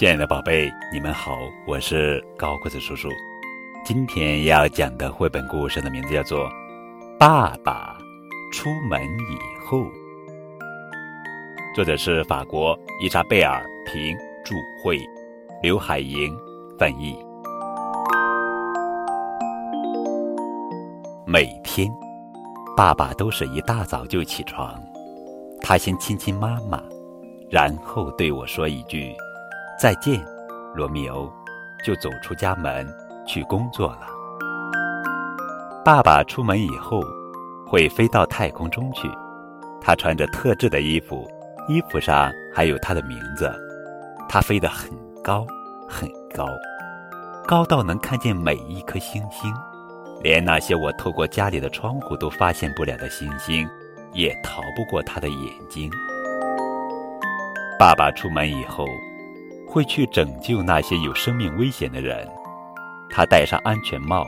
[0.00, 3.10] 亲爱的宝贝，你们好，我是高个子叔叔。
[3.84, 6.48] 今天要讲的绘本故事的名字叫做
[7.18, 7.98] 《爸爸
[8.50, 9.80] 出门以后》，
[11.74, 14.98] 作者是法国伊莎贝尔·平著，绘，
[15.62, 16.34] 刘海莹
[16.78, 17.14] 翻译。
[21.26, 21.86] 每天，
[22.74, 24.82] 爸爸都是一大早就起床，
[25.60, 26.82] 他先亲亲妈妈，
[27.50, 29.14] 然后对我说一句。
[29.80, 30.22] 再见，
[30.74, 31.32] 罗密欧，
[31.82, 32.86] 就走出家门
[33.26, 34.02] 去工作了。
[35.82, 37.00] 爸爸出门以后，
[37.66, 39.10] 会飞到太空中去。
[39.80, 41.26] 他穿着特制的衣服，
[41.66, 43.50] 衣服上还有他的名字。
[44.28, 44.90] 他飞得很
[45.24, 45.46] 高，
[45.88, 46.46] 很高，
[47.46, 49.50] 高到能看见每一颗星星，
[50.22, 53.66] 连那些我透过家里的窗户都发现不了的星星，
[54.12, 55.90] 也逃不过他的眼睛。
[57.78, 58.84] 爸爸出门以后。
[59.70, 62.28] 会去拯救那些有生命危险的人。
[63.08, 64.26] 他戴上安全帽，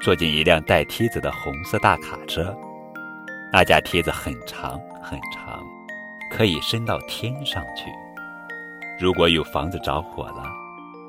[0.00, 2.52] 坐进一辆带梯子的红色大卡车。
[3.52, 5.64] 那架梯子很长很长，
[6.32, 7.88] 可以伸到天上去。
[8.98, 10.44] 如果有房子着火了，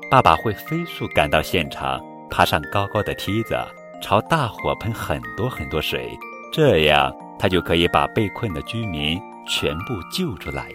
[0.08, 3.56] 爸爸会飞速赶到现场，爬上高高的梯子，
[4.00, 6.16] 朝大火喷很多很多水，
[6.52, 10.68] 这样他就可以把被困的居民全部救出来。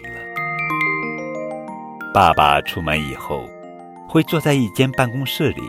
[2.14, 3.50] 爸爸出门以后，
[4.08, 5.62] 会坐在一间办公室里，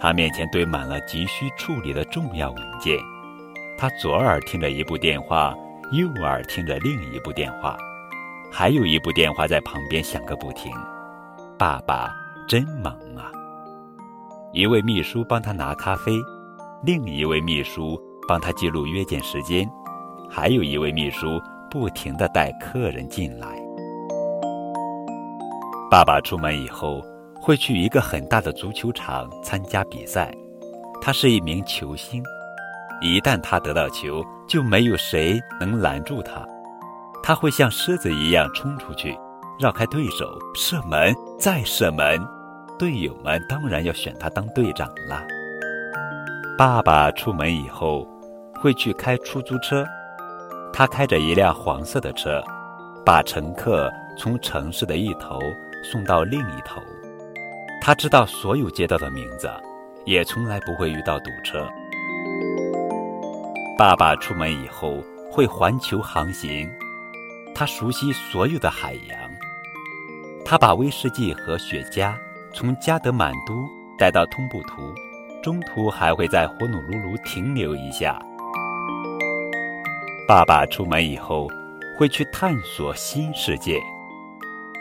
[0.00, 2.98] 他面前堆满了急需处理的重要文件。
[3.78, 5.54] 他左耳听着一部电话，
[5.92, 7.76] 右耳听着另一部电话，
[8.50, 10.72] 还有一部电话在旁边响个不停。
[11.56, 12.12] 爸爸
[12.48, 13.30] 真忙啊！
[14.52, 16.10] 一位秘书帮他拿咖啡，
[16.82, 17.96] 另一位秘书
[18.26, 19.70] 帮他记录约见时间，
[20.28, 23.63] 还有一位秘书不停地带客人进来。
[25.90, 27.00] 爸爸出门以后，
[27.40, 30.32] 会去一个很大的足球场参加比赛。
[31.00, 32.22] 他是一名球星，
[33.00, 36.44] 一旦他得到球，就没有谁能拦住他。
[37.22, 39.16] 他会像狮子一样冲出去，
[39.60, 42.20] 绕开对手，射门，再射门。
[42.78, 45.22] 队友们当然要选他当队长了。
[46.58, 48.06] 爸爸出门以后，
[48.60, 49.86] 会去开出租车。
[50.72, 52.42] 他开着一辆黄色的车，
[53.04, 55.38] 把乘客从城市的一头。
[55.84, 56.82] 送到另一头，
[57.80, 59.48] 他知道所有街道的名字，
[60.06, 61.68] 也从来不会遇到堵车。
[63.78, 66.68] 爸爸出门以后会环球航行，
[67.54, 69.18] 他熟悉所有的海洋。
[70.44, 72.14] 他把威士忌和雪茄
[72.52, 73.54] 从加德满都
[73.98, 74.94] 带到通布图，
[75.42, 78.18] 中途还会在火努鲁鲁停留一下。
[80.26, 81.48] 爸爸出门以后
[81.98, 83.78] 会去探索新世界。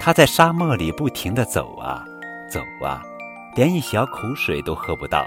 [0.06, 2.04] 他在沙漠里不停地走啊
[2.52, 3.02] 走啊，
[3.56, 5.26] 连一小口水都喝不到。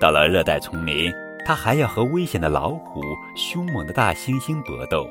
[0.00, 1.12] 到了热带丛林，
[1.44, 3.02] 他还要和危险的老虎、
[3.34, 5.10] 凶猛的大猩猩搏斗。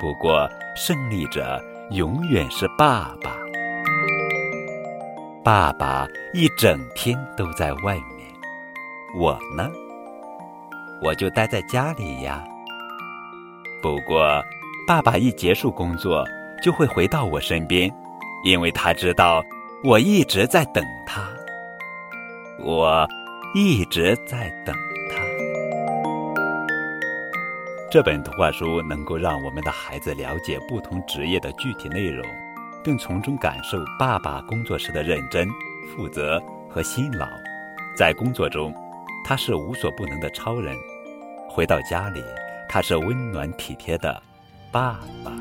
[0.00, 1.60] 不过，胜利者
[1.90, 3.36] 永远是爸爸。
[5.42, 8.28] 爸爸一整天都在外面，
[9.16, 9.68] 我呢，
[11.02, 12.44] 我就待在家里呀。
[13.82, 14.40] 不过，
[14.86, 16.24] 爸爸一结束工作。
[16.62, 17.92] 就会回到我身边，
[18.44, 19.42] 因为他知道
[19.84, 21.22] 我一直在等他，
[22.58, 23.06] 我
[23.54, 24.74] 一直在等
[25.10, 25.22] 他。
[27.90, 32.26] 这本图画书能够让我们的孩子了解不同职业的具体内容，
[32.84, 35.48] 并从中感受爸爸工作时的认真、
[35.96, 37.26] 负责和辛劳。
[37.96, 38.74] 在工作中，
[39.24, 40.76] 他是无所不能的超人；
[41.48, 42.22] 回到家里，
[42.68, 44.22] 他是温暖体贴的
[44.70, 45.32] 爸爸。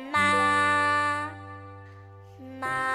[0.00, 0.10] 妈
[2.60, 2.88] 妈。